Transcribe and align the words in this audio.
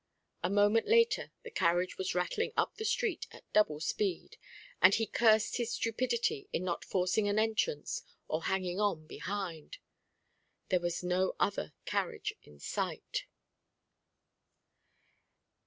A 0.41 0.49
moment 0.49 0.87
later 0.87 1.31
the 1.43 1.51
carriage 1.51 1.99
was 1.99 2.15
rattling 2.15 2.53
up 2.57 2.73
the 2.77 2.85
street 2.85 3.27
at 3.29 3.43
double 3.53 3.79
speed, 3.79 4.35
and 4.81 4.95
he 4.95 5.05
cursed 5.05 5.57
his 5.57 5.73
stupidity 5.73 6.49
in 6.51 6.63
not 6.63 6.83
forcing 6.83 7.27
an 7.27 7.37
entrance, 7.37 8.01
or 8.27 8.45
hanging 8.45 8.79
on 8.79 9.05
behind. 9.05 9.77
There 10.69 10.79
was 10.79 11.03
no 11.03 11.35
other 11.39 11.73
carriage 11.85 12.33
in 12.41 12.59
sight. 12.59 13.25